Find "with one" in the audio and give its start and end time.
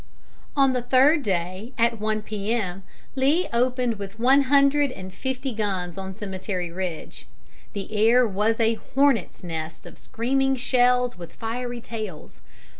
3.99-4.45